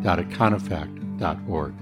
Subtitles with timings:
[0.00, 1.74] www.econofact.org.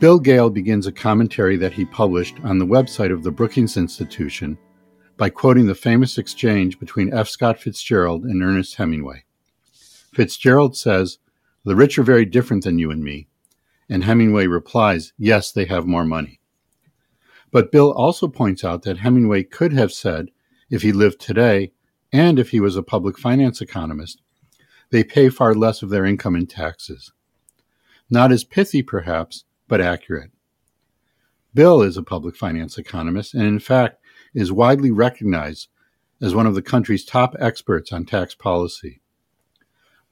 [0.00, 4.58] Bill Gale begins a commentary that he published on the website of the Brookings Institution
[5.16, 7.28] by quoting the famous exchange between F.
[7.28, 9.24] Scott Fitzgerald and Ernest Hemingway.
[10.12, 11.18] Fitzgerald says,
[11.64, 13.28] The rich are very different than you and me.
[13.88, 16.40] And Hemingway replies, Yes, they have more money.
[17.50, 20.30] But Bill also points out that Hemingway could have said,
[20.68, 21.72] if he lived today,
[22.14, 24.22] and if he was a public finance economist,
[24.90, 27.12] they pay far less of their income in taxes.
[28.08, 30.30] Not as pithy, perhaps, but accurate.
[31.52, 34.00] Bill is a public finance economist and, in fact,
[34.32, 35.66] is widely recognized
[36.22, 39.00] as one of the country's top experts on tax policy.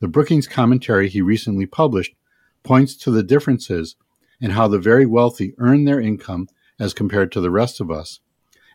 [0.00, 2.17] The Brookings commentary he recently published
[2.64, 3.95] points to the differences
[4.41, 6.48] in how the very wealthy earn their income
[6.80, 8.19] as compared to the rest of us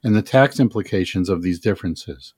[0.02, 2.34] and the tax implications of these differences.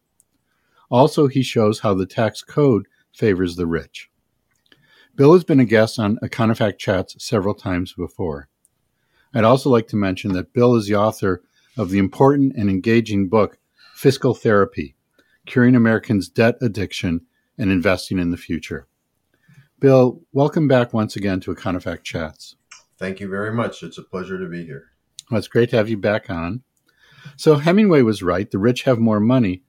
[0.89, 4.09] Also, he shows how the tax code favors the rich.
[5.15, 8.47] Bill has been a guest on Econofact Chats several times before.
[9.33, 11.43] I'd also like to mention that Bill is the author
[11.77, 13.57] of the important and engaging book,
[13.93, 14.95] Fiscal Therapy
[15.45, 17.21] Curing Americans' Debt Addiction
[17.57, 18.87] and Investing in the Future.
[19.79, 22.55] Bill, welcome back once again to Econofact Chats.
[22.97, 23.81] Thank you very much.
[23.81, 24.91] It's a pleasure to be here.
[25.31, 26.63] Well, it's great to have you back on.
[27.35, 29.63] So, Hemingway was right the rich have more money,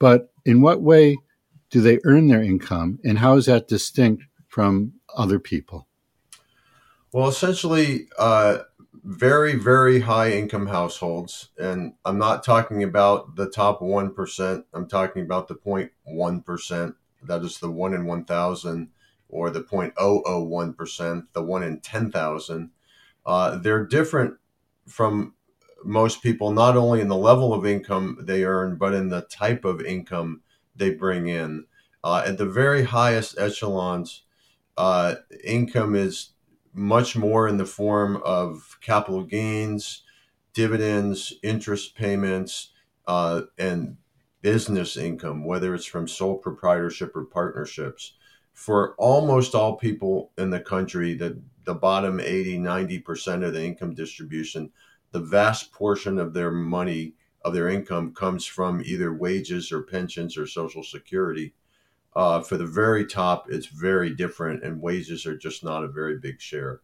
[0.00, 1.16] but in what way
[1.70, 5.86] do they earn their income, and how is that distinct from other people?
[7.12, 8.58] Well, essentially, uh,
[9.04, 11.48] very, very high income households.
[11.58, 16.94] And I'm not talking about the top 1%, I'm talking about the 0.1%.
[17.22, 18.88] That is the 1 in 1,000
[19.28, 22.70] or the 0.001%, the 1 in 10,000.
[23.24, 24.34] Uh, they're different
[24.86, 25.34] from
[25.84, 29.64] most people not only in the level of income they earn, but in the type
[29.64, 30.42] of income
[30.76, 31.64] they bring in.
[32.02, 34.22] Uh, at the very highest echelons,
[34.76, 36.30] uh, income is
[36.72, 40.02] much more in the form of capital gains,
[40.54, 42.70] dividends, interest payments,
[43.06, 43.96] uh, and
[44.42, 48.14] business income, whether it's from sole proprietorship or partnerships.
[48.52, 53.94] For almost all people in the country, the, the bottom 80, 90% of the income
[53.94, 54.70] distribution
[55.12, 60.36] the vast portion of their money of their income comes from either wages or pensions
[60.36, 61.54] or social security.
[62.14, 66.18] Uh, for the very top, it's very different, and wages are just not a very
[66.18, 66.80] big share.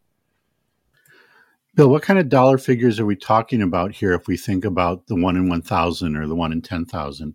[1.75, 5.09] Bill, what kind of dollar figures are we talking about here if we think about
[5.09, 7.35] the one in 1,000 or the one in 10,000?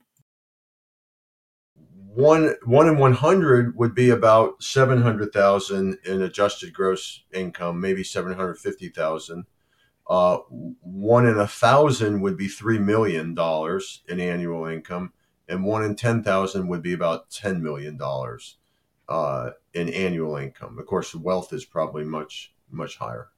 [2.13, 9.45] One, one in 100 would be about 700,000 in adjusted gross income, maybe 750,000.
[10.11, 15.13] Uh, one in a thousand would be three million dollars in annual income,
[15.47, 18.57] and one in ten thousand would be about ten million dollars
[19.07, 20.77] uh, in annual income.
[20.77, 23.29] Of course, wealth is probably much much higher.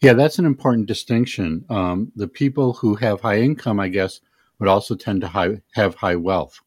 [0.00, 1.64] Yeah, that's an important distinction.
[1.70, 4.20] Um, the people who have high income, I guess,
[4.58, 6.58] would also tend to high, have high wealth.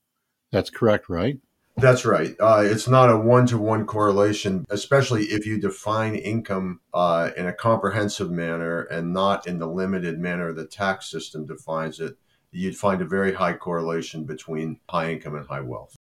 [0.51, 1.38] That's correct, right?
[1.78, 2.36] That's right.
[2.40, 7.48] Uh, it's not a one to one correlation, especially if you define income uh, in
[7.48, 12.16] a comprehensive manner and not in the limited manner the tax system defines it.
[12.52, 15.96] You'd find a very high correlation between high income and high wealth.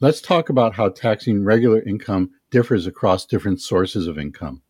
[0.00, 4.62] Let's talk about how taxing regular income differs across different sources of income.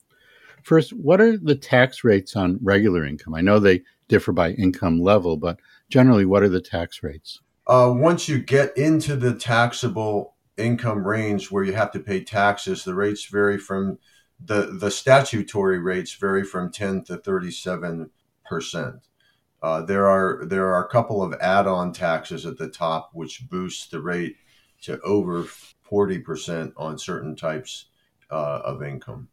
[0.62, 3.34] First, what are the tax rates on regular income?
[3.34, 7.40] I know they differ by income level, but generally, what are the tax rates?
[7.66, 12.84] Uh, once you get into the taxable income range where you have to pay taxes,
[12.84, 13.98] the rates vary from
[14.38, 18.10] the the statutory rates vary from 10 to 37
[18.44, 19.08] percent.
[19.62, 23.90] Uh, there are there are a couple of add-on taxes at the top which boost
[23.90, 24.36] the rate
[24.82, 25.44] to over
[25.82, 27.86] 40 percent on certain types
[28.30, 29.28] uh, of income.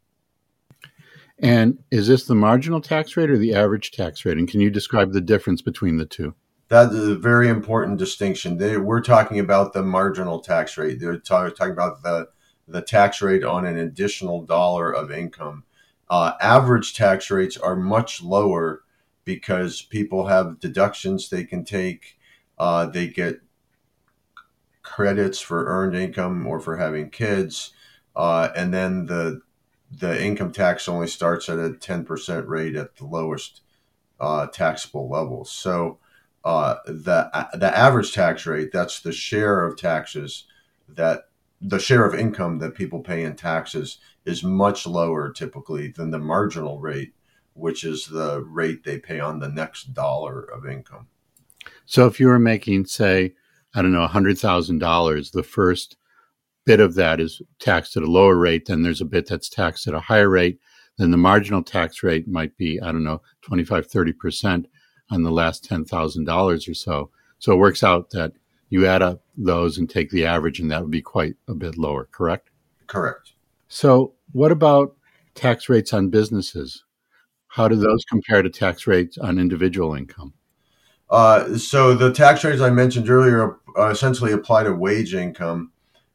[1.39, 4.37] And is this the marginal tax rate or the average tax rate?
[4.37, 6.35] And can you describe the difference between the two?
[6.73, 8.57] That is a very important distinction.
[8.57, 10.99] They, we're talking about the marginal tax rate.
[10.99, 12.29] They're talk, talking about the
[12.67, 15.65] the tax rate on an additional dollar of income.
[16.09, 18.81] Uh, average tax rates are much lower
[19.23, 22.17] because people have deductions they can take.
[22.57, 23.41] Uh, they get
[24.81, 27.71] credits for earned income or for having kids,
[28.15, 29.41] uh, and then the
[29.91, 33.61] the income tax only starts at a 10% rate at the lowest
[34.19, 35.51] uh, taxable levels.
[35.51, 35.99] So
[36.43, 40.45] uh, the the average tax rate that's the share of taxes
[40.89, 41.29] that
[41.63, 46.19] the share of income that people pay in taxes is much lower typically than the
[46.19, 47.13] marginal rate,
[47.53, 51.07] which is the rate they pay on the next dollar of income.
[51.85, 53.35] So if you were making, say,
[53.73, 55.95] I don't know, $100,000, the first
[56.65, 59.87] bit of that is taxed at a lower rate, then there's a bit that's taxed
[59.87, 60.59] at a higher rate.
[60.97, 64.65] Then the marginal tax rate might be, I don't know, 25, 30%
[65.13, 67.09] on the last $10,000 or so.
[67.39, 68.33] So it works out that
[68.69, 71.77] you add up those and take the average, and that would be quite a bit
[71.77, 72.49] lower, correct?
[72.87, 73.33] Correct.
[73.67, 74.95] So, what about
[75.35, 76.83] tax rates on businesses?
[77.47, 80.33] How do those compare to tax rates on individual income?
[81.09, 85.71] Uh, so, the tax rates I mentioned earlier uh, essentially apply to wage income.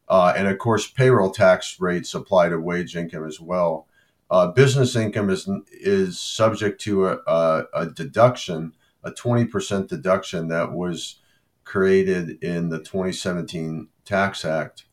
[0.09, 3.87] Uh, and of course, payroll tax rates apply to wage income as well.
[4.31, 8.73] Uh, business income is is subject to a, a, a deduction,
[9.05, 11.21] a twenty percent deduction that was
[11.65, 14.87] created in the 2017 Tax Act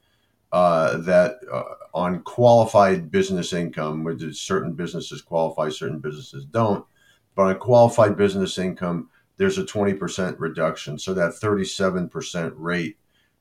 [0.52, 1.64] uh, that uh,
[1.94, 6.86] on qualified business income, which certain businesses qualify, certain businesses don't,
[7.34, 11.00] but on qualified business income, there's a 20% reduction.
[11.00, 12.98] So that 37% rate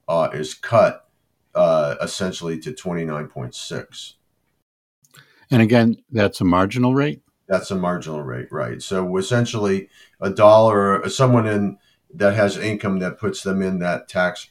[0.07, 1.09] uh, is cut
[1.57, 4.13] uh, essentially to 29.6.
[5.51, 7.24] And again, that's a marginal rate?
[7.47, 8.81] That's a marginal rate, right?
[8.81, 9.89] So essentially,
[10.21, 11.79] a dollar, someone in
[12.15, 14.49] that has income that puts them in that tax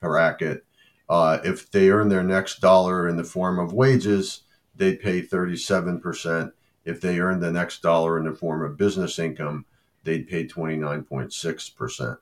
[0.00, 0.64] bracket.
[1.08, 4.42] Uh, if they earn their next dollar in the form of wages,
[4.74, 6.52] they pay 37%.
[6.84, 9.66] If they earn the next dollar in the form of business income,
[10.04, 12.18] they'd pay 29.6%.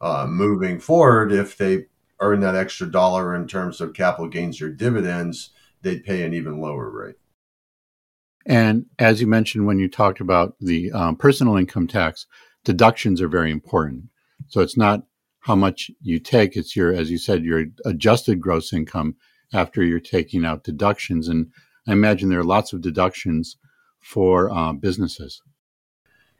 [0.00, 1.86] Uh, moving forward, if they
[2.20, 5.50] earn that extra dollar in terms of capital gains or dividends,
[5.82, 7.16] they'd pay an even lower rate.
[8.46, 12.26] And as you mentioned when you talked about the um, personal income tax,
[12.64, 14.04] deductions are very important.
[14.48, 15.02] So it's not
[15.40, 19.16] how much you take, it's your, as you said, your adjusted gross income
[19.52, 21.28] after you're taking out deductions.
[21.28, 21.48] And
[21.88, 23.56] I imagine there are lots of deductions
[24.00, 25.42] for uh, businesses.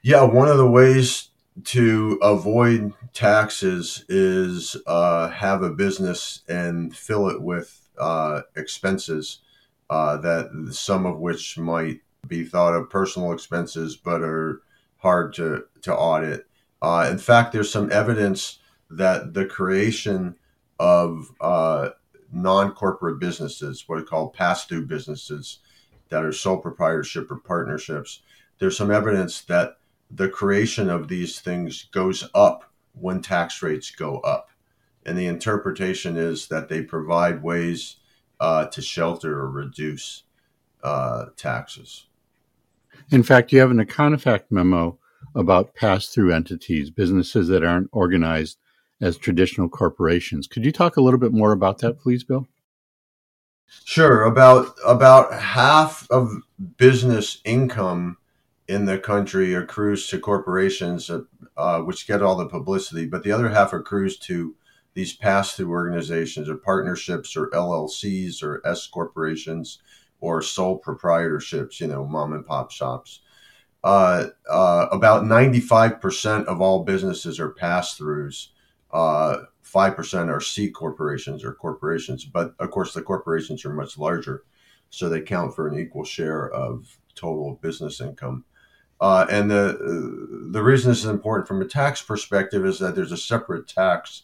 [0.02, 1.30] Yeah, one of the ways
[1.64, 9.40] to avoid taxes is uh, have a business and fill it with uh, expenses
[9.90, 14.62] uh, that some of which might be thought of personal expenses, but are
[14.98, 16.46] hard to to audit.
[16.82, 18.58] Uh, in fact, there's some evidence
[18.90, 20.36] that the creation
[20.78, 21.90] of uh,
[22.32, 25.60] non-corporate businesses, what are called pass-through businesses,
[26.08, 28.22] that are sole proprietorship or partnerships,
[28.58, 29.78] there's some evidence that
[30.10, 34.50] the creation of these things goes up when tax rates go up,
[35.04, 37.96] and the interpretation is that they provide ways
[38.40, 40.24] uh, to shelter or reduce
[40.82, 42.06] uh, taxes.
[43.10, 44.98] In fact, you have an Econofact memo
[45.34, 48.58] about pass through entities, businesses that aren't organized
[49.00, 50.46] as traditional corporations.
[50.46, 52.46] Could you talk a little bit more about that, please, Bill?
[53.84, 54.24] Sure.
[54.24, 56.30] About about half of
[56.76, 58.16] business income
[58.68, 61.10] in the country accrues to corporations,
[61.56, 64.54] uh, which get all the publicity, but the other half accrues to
[64.96, 69.78] these pass-through organizations or partnerships or LLCs or S corporations
[70.20, 73.20] or sole proprietorships, you know, mom and pop shops.
[73.84, 78.48] Uh, uh, about 95% of all businesses are pass throughs.
[78.90, 82.24] Uh, 5% are C corporations or corporations.
[82.24, 84.44] But of course, the corporations are much larger.
[84.88, 88.46] So they count for an equal share of total business income.
[88.98, 93.12] Uh, and the, the reason this is important from a tax perspective is that there's
[93.12, 94.22] a separate tax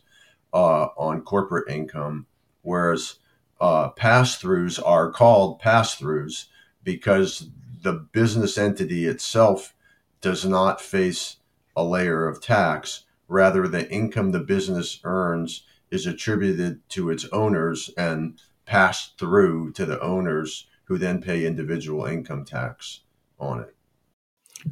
[0.53, 2.27] uh, on corporate income,
[2.63, 3.17] whereas
[3.61, 6.47] uh, pass throughs are called pass throughs
[6.83, 7.49] because
[7.83, 9.75] the business entity itself
[10.21, 11.37] does not face
[11.77, 13.05] a layer of tax.
[13.29, 19.85] Rather, the income the business earns is attributed to its owners and passed through to
[19.85, 23.01] the owners who then pay individual income tax
[23.39, 23.75] on it.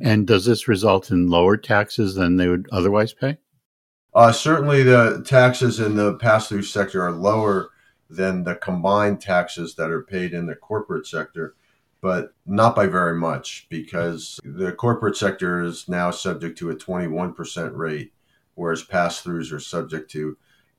[0.00, 3.38] And does this result in lower taxes than they would otherwise pay?
[4.12, 7.70] Uh, certainly, the taxes in the pass through sector are lower
[8.08, 11.54] than the combined taxes that are paid in the corporate sector,
[12.00, 17.76] but not by very much because the corporate sector is now subject to a 21%
[17.76, 18.12] rate,
[18.54, 20.36] whereas pass throughs are subject to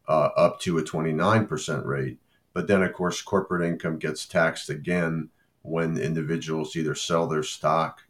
[0.10, 2.18] uh, up to a 29% rate.
[2.54, 5.30] But then, of course, corporate income gets taxed again
[5.62, 8.02] when individuals either sell their stock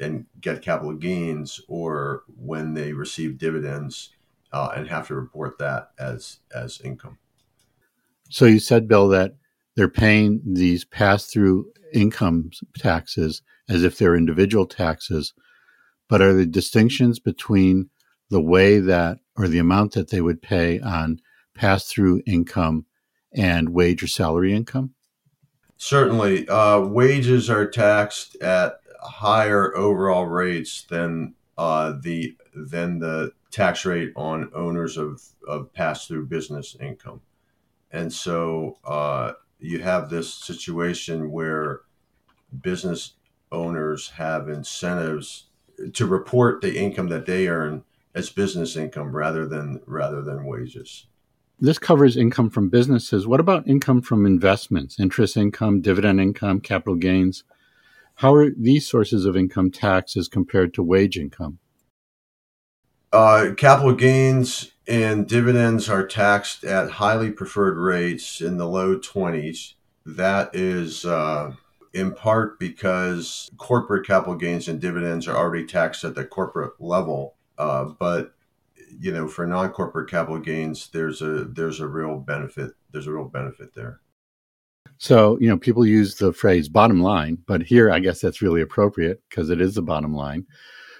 [0.00, 4.12] and get capital gains or when they receive dividends
[4.52, 7.18] uh, and have to report that as as income.
[8.28, 9.36] So you said, Bill, that
[9.76, 15.34] they're paying these pass through income taxes as if they're individual taxes,
[16.08, 17.90] but are the distinctions between
[18.30, 21.20] the way that or the amount that they would pay on
[21.54, 22.86] pass through income
[23.32, 24.94] and wage or salary income?
[25.76, 33.86] Certainly, uh, wages are taxed at higher overall rates than uh, the than the tax
[33.86, 37.22] rate on owners of, of pass through business income,
[37.90, 41.80] and so uh, you have this situation where
[42.60, 43.14] business
[43.50, 45.46] owners have incentives
[45.94, 47.82] to report the income that they earn
[48.14, 51.06] as business income rather than rather than wages.
[51.58, 53.26] This covers income from businesses.
[53.26, 57.44] What about income from investments, interest income, dividend income, capital gains?
[58.16, 61.58] How are these sources of income taxed as compared to wage income?
[63.16, 69.72] Uh, capital gains and dividends are taxed at highly preferred rates in the low 20s.
[70.04, 71.52] That is uh,
[71.94, 77.36] in part because corporate capital gains and dividends are already taxed at the corporate level.
[77.56, 78.34] Uh, but
[79.00, 82.72] you know, for non-corporate capital gains, there's a there's a real benefit.
[82.92, 84.00] There's a real benefit there.
[84.98, 88.60] So you know, people use the phrase "bottom line," but here I guess that's really
[88.60, 90.44] appropriate because it is the bottom line.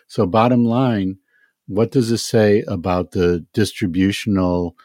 [0.08, 1.18] So, bottom line,
[1.66, 4.76] what does this say about the distributional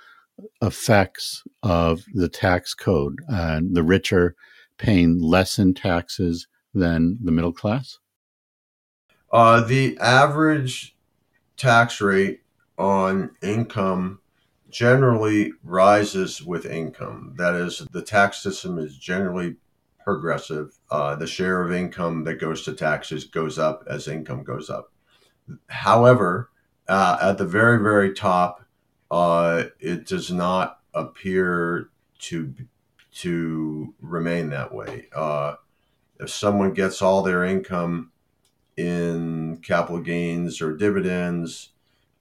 [0.62, 4.36] effects of the tax code and the richer
[4.78, 8.00] paying less in taxes than the middle class?
[9.32, 10.96] Uh, the average
[11.56, 12.42] tax rate
[12.78, 14.20] on income
[14.70, 17.34] generally rises with income.
[17.38, 19.58] That is, the tax system is generally
[20.04, 20.78] progressive.
[20.90, 24.92] Uh, the share of income that goes to taxes goes up as income goes up.
[25.68, 26.50] However,
[26.88, 28.66] uh, at the very, very top,
[29.10, 32.54] uh, it does not appear to
[33.14, 35.08] to remain that way.
[35.14, 35.56] Uh,
[36.20, 38.12] if someone gets all their income
[38.78, 41.70] in capital gains or dividends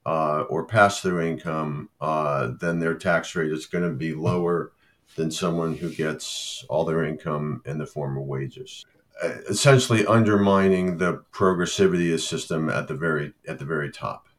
[0.04, 4.72] uh, or pass through income, uh, then their tax rate is going to be lower
[5.16, 8.84] than someone who gets all their income in the form of wages.
[9.48, 14.29] Essentially, undermining the progressivity of the system at the very at the very top.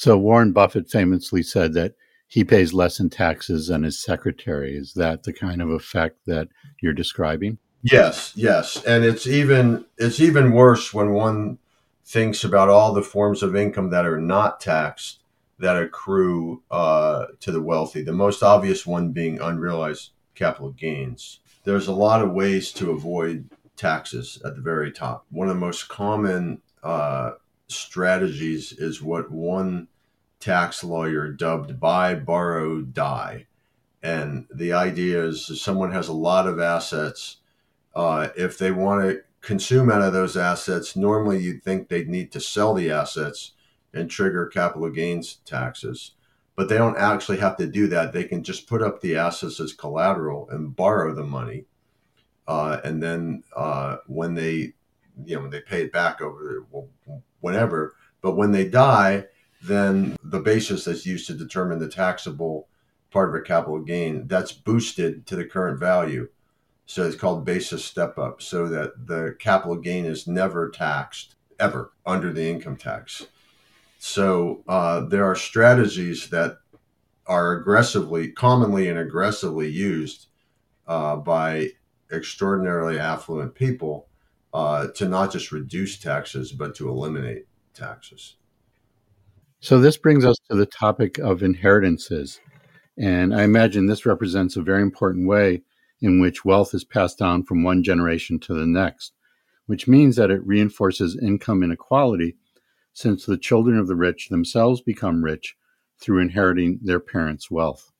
[0.00, 1.92] So Warren Buffett famously said that
[2.26, 4.74] he pays less in taxes than his secretary.
[4.74, 6.48] Is that the kind of effect that
[6.80, 7.58] you're describing?
[7.82, 11.58] Yes, yes, and it's even it's even worse when one
[12.02, 15.20] thinks about all the forms of income that are not taxed
[15.58, 18.00] that accrue uh, to the wealthy.
[18.00, 21.40] The most obvious one being unrealized capital gains.
[21.64, 25.26] There's a lot of ways to avoid taxes at the very top.
[25.30, 27.32] One of the most common uh,
[27.70, 29.88] strategies is what one
[30.40, 33.46] tax lawyer dubbed buy, borrow, die.
[34.02, 37.36] And the idea is if someone has a lot of assets.
[37.94, 42.32] Uh, if they want to consume out of those assets, normally you'd think they'd need
[42.32, 43.52] to sell the assets
[43.92, 46.12] and trigger capital gains taxes.
[46.56, 48.12] But they don't actually have to do that.
[48.12, 51.64] They can just put up the assets as collateral and borrow the money.
[52.46, 54.74] Uh, and then uh, when they,
[55.26, 56.64] you know, when they pay it back over
[57.40, 59.26] whenever, but when they die,
[59.62, 62.68] then the basis that's used to determine the taxable
[63.10, 66.28] part of a capital gain that's boosted to the current value.
[66.86, 71.92] So it's called basis step up, so that the capital gain is never taxed ever
[72.04, 73.26] under the income tax.
[73.98, 76.58] So uh, there are strategies that
[77.26, 80.26] are aggressively, commonly and aggressively used
[80.88, 81.68] uh, by
[82.10, 84.08] extraordinarily affluent people
[84.52, 88.36] uh, to not just reduce taxes, but to eliminate taxes.
[89.60, 92.40] So this brings us to the topic of inheritances.
[92.98, 95.62] And I imagine this represents a very important way
[96.00, 99.12] in which wealth is passed down from one generation to the next,
[99.66, 102.36] which means that it reinforces income inequality
[102.92, 105.56] since the children of the rich themselves become rich
[106.00, 107.92] through inheriting their parents' wealth.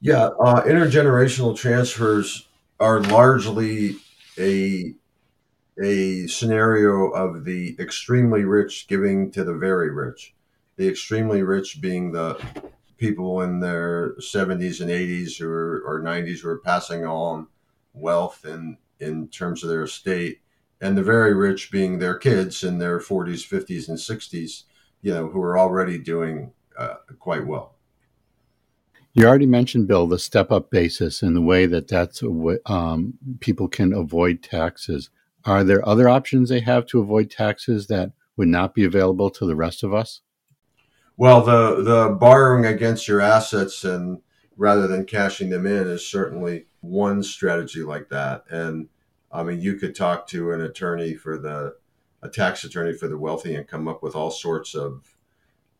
[0.00, 2.48] Yeah, uh, intergenerational transfers
[2.78, 3.96] are largely
[4.38, 4.94] a
[5.82, 10.34] a scenario of the extremely rich giving to the very rich.
[10.76, 12.40] The extremely rich being the
[12.96, 17.48] people in their 70s and 80s or, or 90s who are passing on
[17.92, 20.40] wealth in, in terms of their estate,
[20.80, 24.64] and the very rich being their kids in their 40s, 50s, and 60s,
[25.02, 27.73] you know, who are already doing uh, quite well.
[29.16, 32.20] You already mentioned, Bill, the step up basis and the way that that's
[32.66, 35.08] um, people can avoid taxes.
[35.44, 39.46] Are there other options they have to avoid taxes that would not be available to
[39.46, 40.20] the rest of us?
[41.16, 44.20] Well, the the borrowing against your assets and
[44.56, 48.44] rather than cashing them in is certainly one strategy like that.
[48.50, 48.88] And
[49.30, 51.76] I mean, you could talk to an attorney for the
[52.20, 55.14] a tax attorney for the wealthy and come up with all sorts of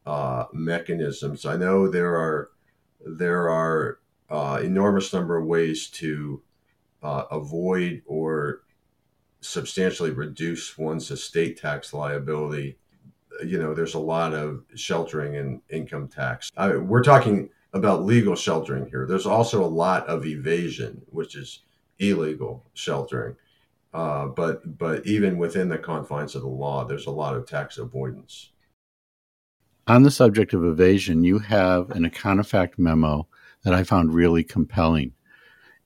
[0.06, 1.44] uh, mechanisms.
[1.44, 2.50] I know there are
[3.04, 3.98] there are
[4.30, 6.42] uh, enormous number of ways to
[7.02, 8.62] uh, avoid or
[9.40, 12.78] substantially reduce one's estate tax liability.
[13.44, 16.50] You know, there's a lot of sheltering and income tax.
[16.56, 19.06] I, we're talking about legal sheltering here.
[19.06, 21.60] There's also a lot of evasion, which is
[21.98, 23.36] illegal sheltering.
[23.92, 27.78] Uh, but but even within the confines of the law, there's a lot of tax
[27.78, 28.50] avoidance.
[29.86, 33.28] On the subject of evasion, you have an Econofact memo
[33.64, 35.12] that I found really compelling.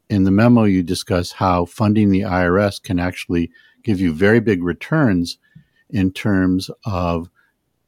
[0.09, 3.51] In the memo, you discuss how funding the IRS can actually
[3.83, 5.39] give you very big returns
[5.91, 7.29] in terms of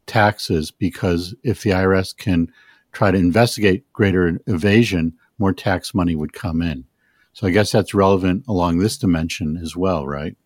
[0.07, 2.50] taxes, because if the IRS can
[2.93, 6.85] try to investigate greater evasion, more tax money would come in.
[7.33, 10.37] So I guess that's relevant along this dimension as well, right?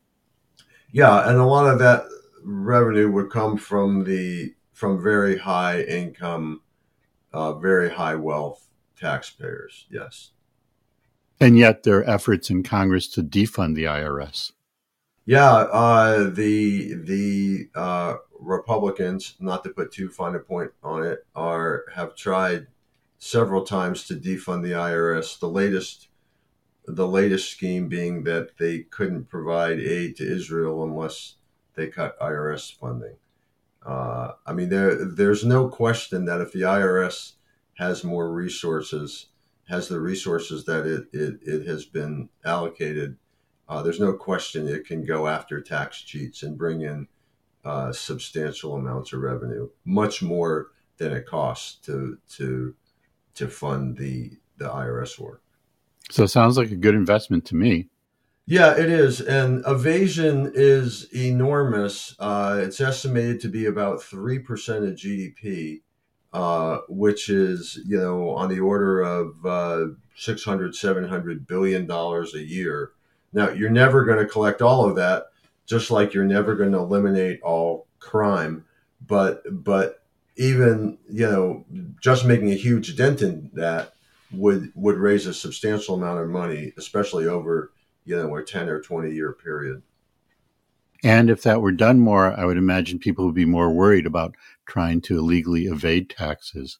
[0.92, 2.04] Yeah, and a lot of that
[2.44, 6.60] revenue would come from the from very high income,
[7.32, 8.68] uh, very high wealth
[9.00, 9.86] taxpayers.
[9.90, 10.32] Yes.
[11.40, 14.52] And yet there are efforts in Congress to defund the IRS.
[15.26, 21.24] Yeah, uh, the the uh, Republicans, not to put too fine a point on it,
[21.34, 22.66] are have tried
[23.18, 25.38] several times to defund the IRS.
[25.38, 26.08] The latest
[26.86, 31.36] the latest scheme being that they couldn't provide aid to Israel unless
[31.74, 33.16] they cut IRS funding.
[33.84, 37.32] Uh, I mean, there there's no question that if the IRS
[37.74, 39.26] has more resources,
[39.68, 43.16] has the resources that it, it, it has been allocated,
[43.68, 47.08] uh, there's no question it can go after tax cheats and bring in
[47.64, 50.68] uh, substantial amounts of revenue, much more
[50.98, 52.74] than it costs to to
[53.34, 55.42] to fund the the IRS work.
[56.10, 57.88] So it sounds like a good investment to me.
[58.46, 59.20] Yeah, it is.
[59.20, 62.14] And evasion is enormous.
[62.18, 65.80] Uh, it's estimated to be about 3% of GDP,
[66.32, 72.42] uh, which is, you know, on the order of uh, 600, 700 billion dollars a
[72.42, 72.92] year.
[73.32, 75.26] Now, you're never going to collect all of that,
[75.66, 78.66] just like you're never going to eliminate all crime.
[79.06, 80.02] But, but
[80.36, 81.64] even, you know,
[82.00, 83.94] just making a huge dent in that
[84.32, 87.70] would would raise a substantial amount of money, especially over
[88.04, 89.82] you know a ten or twenty year period.
[91.02, 94.34] And if that were done more, I would imagine people would be more worried about
[94.66, 96.78] trying to illegally evade taxes.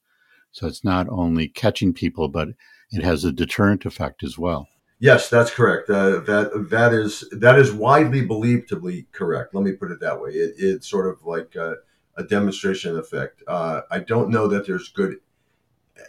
[0.51, 2.49] So it's not only catching people, but
[2.91, 4.69] it has a deterrent effect as well.
[4.99, 5.91] Yes, that's correct.
[5.91, 9.55] Uh, that that is that is widely believed to be correct.
[9.55, 10.31] Let me put it that way.
[10.31, 11.77] It, it's sort of like a,
[12.17, 13.43] a demonstration effect.
[13.47, 15.17] Uh, I don't know that there's good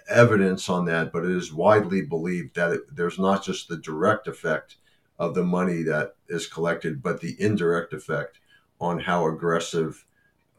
[0.07, 4.27] evidence on that, but it is widely believed that it, there's not just the direct
[4.27, 4.77] effect
[5.17, 8.39] of the money that is collected, but the indirect effect
[8.79, 10.05] on how aggressive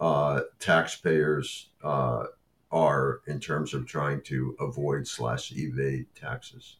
[0.00, 2.24] uh, taxpayers uh,
[2.70, 6.76] are in terms of trying to avoid slash evade taxes.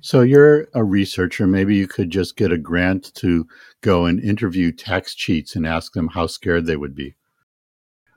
[0.00, 1.46] So you're a researcher.
[1.46, 3.46] Maybe you could just get a grant to
[3.80, 7.14] go and interview tax cheats and ask them how scared they would be.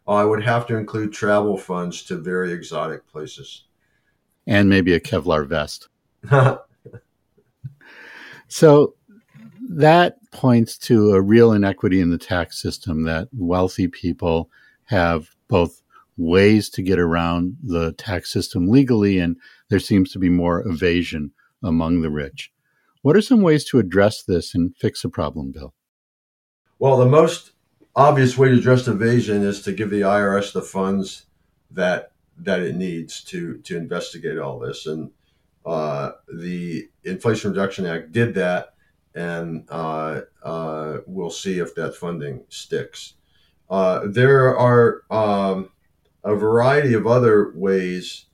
[0.08, 3.66] I would have to include travel funds to very exotic places.
[4.48, 5.90] And maybe a Kevlar vest.
[8.48, 8.96] so
[9.70, 14.50] that points to a real inequity in the tax system that wealthy people
[14.86, 15.82] have both
[16.18, 19.38] ways to get around the tax system legally, and
[19.70, 21.32] there seems to be more evasion
[21.64, 22.52] among the rich.
[23.02, 25.74] What are some ways to address this and fix the problem, Bill?
[26.80, 27.52] Well, the most
[27.96, 31.26] obvious way to address evasion is to give the IRS the funds
[31.72, 34.86] that that it needs to to investigate all this.
[34.86, 35.12] And
[35.68, 38.74] uh, the Inflation Reduction Act did that,
[39.14, 43.16] and uh, uh, we'll see if that funding sticks.
[43.70, 45.70] Uh, there are um,
[46.24, 48.28] a variety of other ways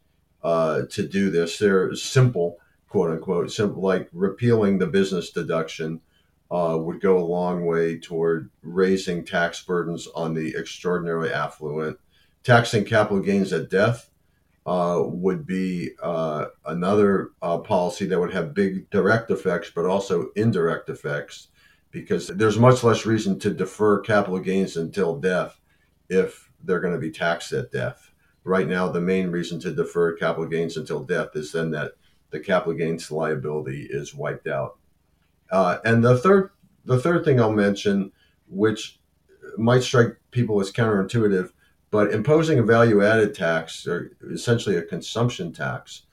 [0.44, 1.58] uh, to do this.
[1.58, 6.02] They're simple, quote unquote, simple, like repealing the business deduction
[6.52, 11.98] uh, would go a long way toward raising tax burdens on the extraordinarily affluent.
[12.44, 14.12] Taxing capital gains at death
[14.66, 20.30] uh, would be uh, another uh, policy that would have big direct effects, but also
[20.36, 21.50] indirect effects,
[21.92, 25.60] because there's much less reason to defer capital gains until death
[26.10, 28.12] if they're going to be taxed at death.
[28.46, 31.94] Right now, the main reason to defer capital gains until death is then that
[32.30, 34.78] the capital gains liability is wiped out
[35.54, 36.50] uh, and the third,
[36.84, 38.12] the third thing I'll mention,
[38.48, 39.00] which
[39.56, 41.52] might strike people as counterintuitive,
[41.94, 46.08] But imposing a value added tax, or essentially a consumption tax,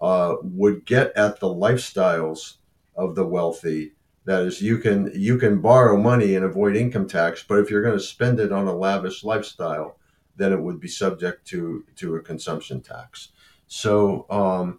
[0.00, 2.54] uh, would get at the lifestyles
[2.96, 3.92] of the wealthy.
[4.24, 7.82] That is, you can you can borrow money and avoid income tax, but if you're
[7.82, 9.98] going to spend it on a lavish lifestyle,
[10.36, 13.32] then it would be subject to to a consumption tax.
[13.66, 14.78] So um,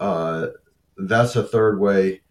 [0.00, 0.48] uh,
[0.96, 2.22] that's a third way,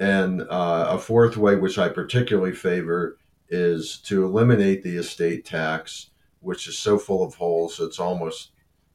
[0.00, 3.16] and uh, a fourth way, which I particularly favor,
[3.48, 6.10] is to eliminate the estate tax,
[6.46, 8.52] which is so full of holes it's almost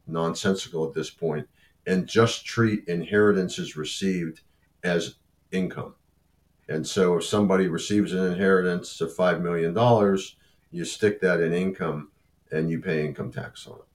[0.08, 1.48] nonsensical at this point,
[1.86, 4.40] and just treat inheritances received
[4.84, 5.16] as
[5.52, 5.94] income.
[6.70, 9.76] And so if somebody receives an inheritance of $5 million,
[10.72, 12.12] you stick that in income
[12.54, 13.86] and you pay income tax on it.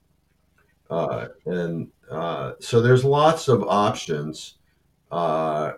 [0.89, 4.59] Uh, and uh, so there's lots of options.
[5.11, 5.73] Uh,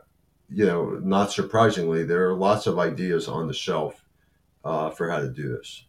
[0.49, 4.03] you know, not surprisingly, there are lots of ideas on the shelf
[4.65, 5.85] uh, for how to do this.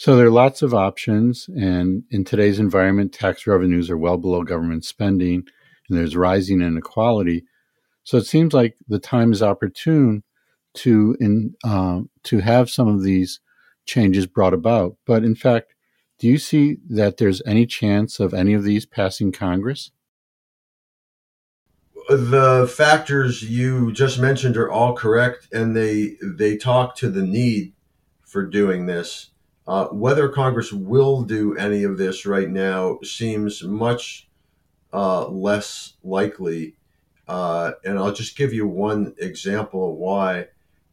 [0.00, 4.44] So there are lots of options, and in today's environment, tax revenues are well below
[4.44, 5.46] government spending,
[5.86, 7.44] and there's rising inequality.
[8.04, 10.22] So it seems like the time is opportune
[10.76, 13.40] to in uh, to have some of these
[13.84, 14.96] changes brought about.
[15.04, 15.74] But in fact,
[16.18, 19.90] do you see that there's any chance of any of these passing Congress?
[22.08, 27.74] The factors you just mentioned are all correct, and they they talk to the need
[28.22, 29.29] for doing this.
[29.70, 34.28] Uh, whether Congress will do any of this right now seems much
[34.92, 36.74] uh, less likely.
[37.28, 40.48] Uh, and I'll just give you one example of why.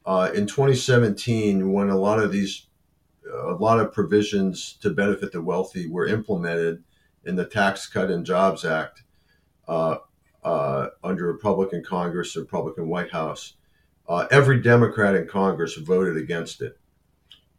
[0.06, 2.68] Uh, in 2017, when a lot of these
[3.34, 6.84] a lot of provisions to benefit the wealthy were implemented
[7.26, 9.02] in the Tax Cut and Jobs Act
[9.68, 9.98] uh,
[10.44, 13.54] uh, under Republican Congress, and Republican White House.
[14.30, 16.78] Every Democrat in Congress voted against it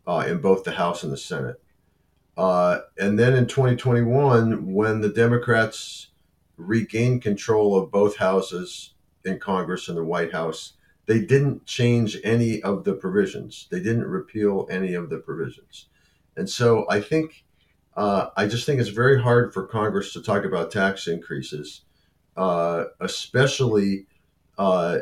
[0.08, 1.60] uh, in both the House and the Senate.
[2.36, 6.08] Uh, and then in 2021, when the Democrats
[6.56, 8.94] regained control of both houses
[9.24, 10.72] in Congress and the White House,
[11.06, 13.68] they didn't change any of the provisions.
[13.70, 15.86] They didn't repeal any of the provisions.
[16.36, 17.44] And so I think,
[17.96, 21.82] uh, I just think it's very hard for Congress to talk about tax increases,
[22.36, 24.06] uh, especially
[24.56, 24.98] uh,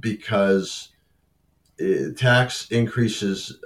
[0.00, 0.90] because
[1.80, 3.58] uh, tax increases,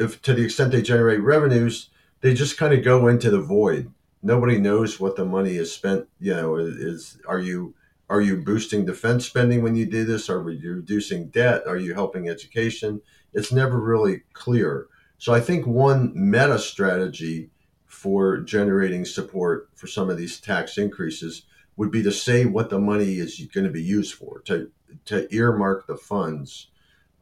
[0.00, 1.90] if to the extent they generate revenues,
[2.22, 3.92] they just kind of go into the void.
[4.22, 6.08] Nobody knows what the money is spent.
[6.18, 7.74] You know, is are you
[8.08, 10.28] are you boosting defense spending when you do this?
[10.28, 11.62] Are you reducing debt?
[11.66, 13.02] Are you helping education?
[13.32, 14.88] It's never really clear.
[15.18, 17.50] So I think one meta strategy
[17.86, 21.42] for generating support for some of these tax increases
[21.76, 24.70] would be to say what the money is going to be used for, to,
[25.04, 26.68] to earmark the funds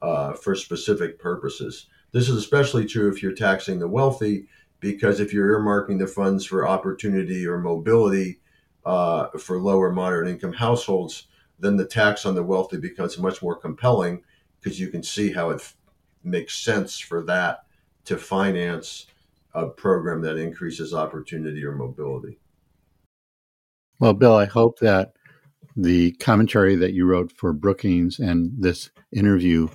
[0.00, 1.86] uh, for specific purposes.
[2.12, 4.47] This is especially true if you're taxing the wealthy,
[4.81, 8.40] because if you're earmarking the funds for opportunity or mobility,
[8.85, 11.27] uh, for lower moderate income households,
[11.59, 14.23] then the tax on the wealthy becomes much more compelling
[14.61, 15.77] because you can see how it f-
[16.25, 17.64] makes sense for that
[18.05, 19.07] to finance
[19.55, 22.38] a program that increases opportunity or mobility.
[23.99, 25.12] Well, Bill, I hope that
[25.77, 29.68] the commentary that you wrote for Brookings and this interview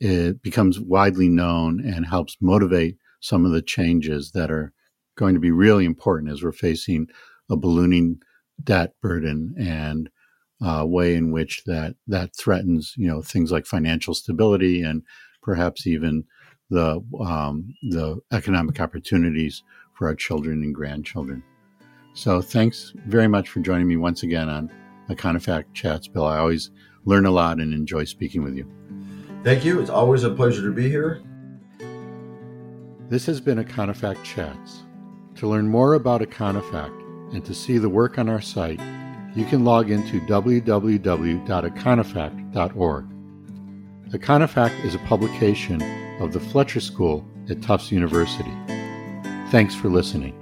[0.00, 4.72] it becomes widely known and helps motivate some of the changes that are
[5.16, 7.06] going to be really important as we're facing
[7.50, 8.18] a ballooning
[8.64, 10.10] debt burden and
[10.64, 15.02] uh, way in which that that threatens you know things like financial stability and
[15.42, 16.24] perhaps even
[16.70, 19.62] the um, the economic opportunities
[19.94, 21.42] for our children and grandchildren.
[22.14, 24.70] So thanks very much for joining me once again on
[25.10, 26.24] Econofact Chats, Bill.
[26.24, 26.70] I always
[27.04, 28.66] learn a lot and enjoy speaking with you.
[29.42, 29.80] Thank you.
[29.80, 31.20] It's always a pleasure to be here.
[33.08, 34.84] This has been Econofact Chats.
[35.36, 38.80] To learn more about Econofact and to see the work on our site,
[39.34, 43.06] you can log into www.econofact.org.
[44.10, 45.82] Econofact is a publication
[46.20, 48.52] of the Fletcher School at Tufts University.
[49.50, 50.36] Thanks for listening.